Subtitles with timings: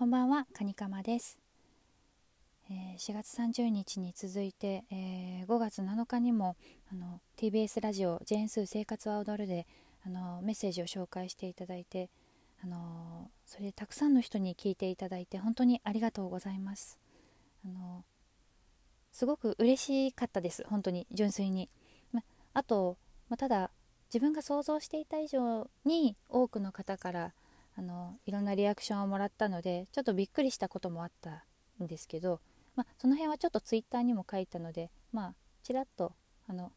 [0.00, 1.38] こんばんは、カニカマです、
[2.70, 6.56] えー、4月30日に続いて、えー、5月7日にも
[6.90, 9.66] あの TBS ラジオ「ジェーンスー生活は踊るで」
[10.02, 12.08] あのメッセージを紹介していただいて
[12.64, 16.98] あのそれでたくさんの人に聞いていただいて本当にありがとうございます。
[17.66, 18.02] あの
[19.12, 21.68] すごく嬉しかったです本当に純粋に、
[22.10, 22.22] ま、
[22.54, 22.96] あと、
[23.28, 23.70] まただ
[24.08, 27.34] 自分が想像していた以上に多くの方から
[27.80, 31.46] あのいろんなリアクションをもらったのでちょっとびっくりしたこともあった
[31.82, 32.40] んですけど、
[32.76, 36.12] まあ、その辺はちょっとツイッターにも書いたのでまあちらっと
[36.46, 36.72] あの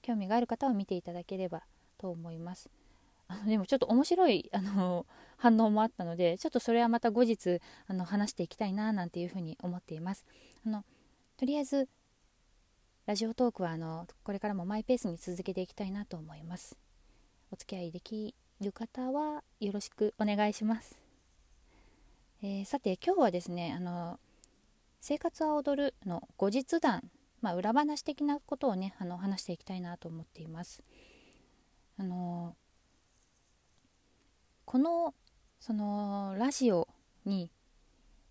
[0.00, 1.64] 興味がある方は見ていただければ
[1.98, 2.70] と思います。
[3.28, 5.04] あのでもちょっと面白いあの
[5.36, 10.24] 反応もあったのでちょっとそれはまた後日あの話していきたいななんていうふうに思っています。
[10.64, 10.84] あの
[11.36, 11.88] とりあえず
[13.04, 16.78] ラジオトークはあのこれからもマイペースに続けていきたいなと思います。
[17.50, 20.98] お付き合いできる方はよろしくお願いします。
[22.42, 24.18] えー、さて今日はですねあの
[25.00, 30.82] 「生活は踊る」の後日談、まあ、裏話的なことをねあの話していきたいなと思っています。
[31.98, 32.56] あの
[34.64, 35.14] この
[35.60, 36.88] そのラジオ
[37.24, 37.50] に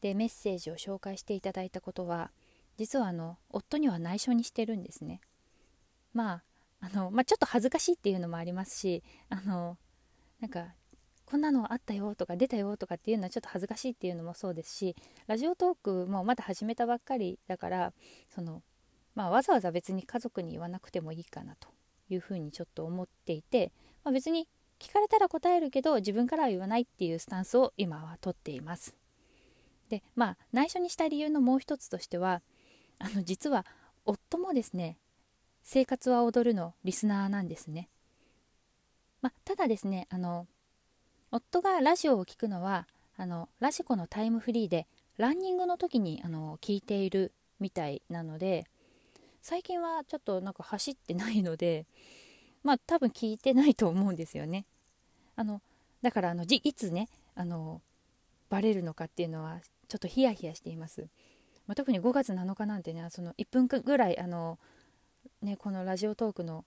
[0.00, 2.30] でメッセージを紹介していただいたことは
[2.76, 5.20] 実はあの夫には内緒にしてるんですね。
[6.12, 6.42] まあ
[6.80, 9.78] あのまあ、ちょっと恥ずかしいっていうのもありますしあの
[10.40, 10.66] なんか
[11.24, 14.94] こんなのあったよとか出たよとかっていうのはちょっと恥ずかしいっていうのもそうですし
[15.26, 17.92] ラジオトークもまだ始めたばっかりだから
[18.32, 18.62] その、
[19.14, 21.68] まあ、わざわざ別に家族に言わなくてもいいかなと
[22.08, 23.72] いうふうにちょっと思っていて、
[24.04, 24.46] まあ、別に
[24.78, 28.94] 聞かれたら答えるけど自分からは言わないっていうスタンスを今はとっています。
[29.88, 32.42] でまあ内緒にした理由のもう一つとしては
[32.98, 33.64] あの実は
[34.04, 34.98] 夫もですね
[35.62, 37.88] 「生活は踊る」のリスナーなんですね。
[39.26, 40.46] まあ、ただですねあの
[41.32, 48.68] 夫がラジオを聴くのはあのラジコのタイムフリーでランニングの時にあの聞いているみたいなので
[49.42, 51.86] 最近はちょっとなんか走ってないので
[52.62, 54.64] まあ多分聞いてないと思うんですよね。
[55.34, 55.60] あの
[56.02, 57.82] だからあのいつねあの
[58.48, 59.58] バレるのかっていうのは
[59.88, 61.08] ちょっとヒヤヒヤしています。
[61.66, 64.60] まあ、特に5月7日なんてねその1分ぐらいあの、
[65.42, 66.64] ね、このラジオトークの、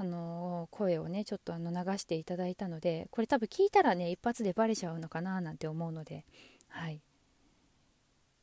[0.00, 6.24] あの声をねちょっとあの流していただいたのでこれ多分聞いたらね一発でバレちゃうのかななんて思うので、
[6.68, 7.02] はい、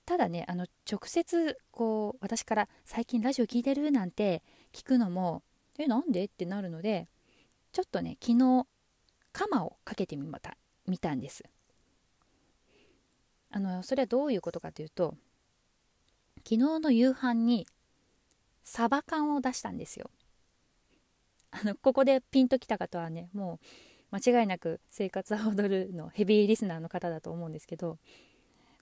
[0.06, 5.42] ただねあの直接こう私から「最近ラジオ聞いてる?」なんて聞くのも
[5.80, 7.10] 「えなんで?」ってなるので
[7.72, 8.68] ちょっとね昨日
[9.32, 11.44] カマをかけてみまた見たんです
[13.50, 15.16] あのそれはどういうことかというと
[16.44, 17.66] 昨日の夕飯に
[18.64, 20.12] サバ缶を出したんですよ
[21.62, 23.60] あのここでピンときた方はねも
[24.12, 27.98] う間違いなく「生活は踊る」のヘビーリスナーの方だと思うんですけど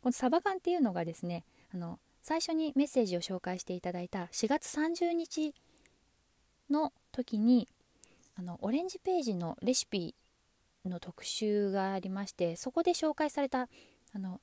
[0.01, 1.43] このサバ缶っていうのがですね
[1.73, 5.53] あの最初にメッセージを紹介していただいた4月30日
[6.69, 7.67] の時に
[8.37, 10.15] あのオレンジページのレシピ
[10.85, 13.69] の特集がありましてそこで紹介された
[14.13, 14.41] あの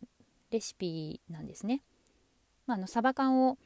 [0.50, 1.82] レシピなんですね。
[2.66, 3.58] まあ、あのサバ缶を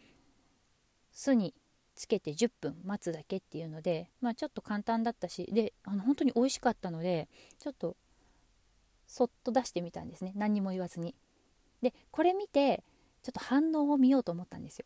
[1.13, 1.55] 酢に
[1.97, 7.97] つけて10分待つだけっていうので、まあ、ちょっと簡単だったしであの本当に美味しかったのでちょっと
[9.07, 10.33] そっと出してみたんですね。
[10.37, 11.15] 何にも言わずに。
[11.81, 12.85] でこれ見て
[13.23, 14.85] ちょっと反応を見ようと思ったんですよ。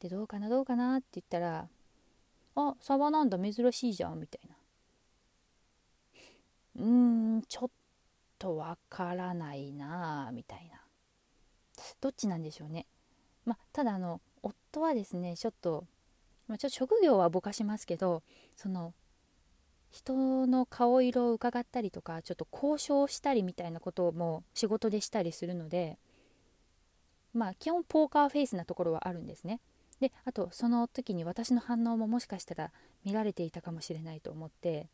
[0.00, 1.68] でどうかなどうかなって言ったら
[2.56, 4.56] あサバなんだ珍しいじゃんみたいな。
[6.76, 7.70] うーんちょっ
[8.38, 10.80] とわからないなみたいな。
[12.00, 12.86] どっちなんでしょうね。
[13.44, 15.86] まあ、ただあの夫はですねちょっと、
[16.48, 18.22] ま、ちょっと職業はぼかしますけど
[18.56, 18.94] その
[19.90, 25.98] 人の顔色を伺ったりとかちょっと交渉したりみたいなことも仕事でしたりするので
[27.34, 29.60] まあ基本ポーカーフェイスなところはあるんですね。
[30.00, 32.72] であとその時に私の反応ももしかしたら
[33.04, 34.88] 見られていたかもしれないと思って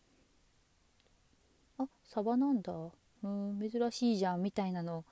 [1.78, 2.72] あサバなんだ
[3.22, 5.04] うん珍しいじゃんみたいなの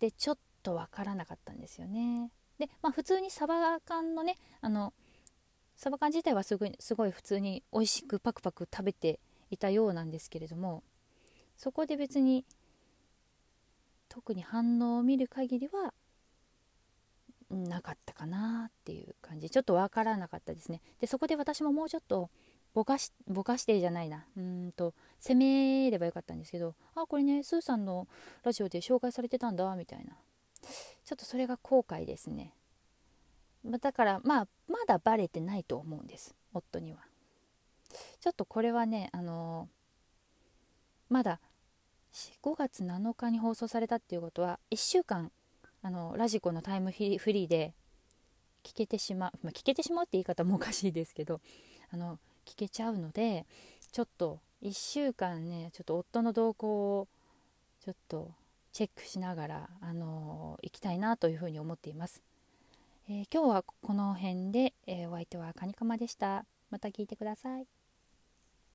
[0.00, 2.30] でちょっと分からなかったんですよね。
[2.58, 4.92] で、まあ、普通にサバ缶のねあの
[5.76, 9.20] サバ缶自体はすごいすごい普通に美味しくパクパク食べて
[9.50, 10.82] いたようなんですけれども
[11.56, 12.44] そこで別に
[14.08, 15.92] 特に反応を見る限りは
[17.50, 19.50] なかったかなっていう感じ。
[19.50, 20.80] ちょっと分からなかったですね。
[21.00, 22.30] でそこで私ももうちょっと
[22.74, 24.26] ぼかしぼかしてじゃないな。
[24.36, 28.08] うんと攻めればよかったんですけどあこれねスーさんの
[28.42, 30.16] ラジオで紹介されてたんだみたいな。
[31.04, 32.52] ちょっとそれが後悔ですね。
[33.64, 36.34] だからまあまだバレてないと思うんです。
[36.52, 37.00] 夫には。
[38.20, 41.40] ちょっとこれはねあのー、まだ
[42.42, 45.30] 5月7日に放送されたっていうことは1週間
[45.82, 47.74] あのラジコのタイムフリーで
[48.64, 51.40] 聞けてしまう、まあ、聞けてしまうって言い方もおかしいですけど
[51.92, 53.46] あの聞けちゃうので
[53.92, 57.08] ちょっと1週間ねちょっと夫の動向を
[57.84, 58.32] ちょっと
[58.76, 62.22] チェックしながら、あの行きたいなというふうに思っています、
[63.08, 66.44] えー、今日はこの辺で、えー、お相手はカニカマでした。
[66.68, 67.75] また聞いてください。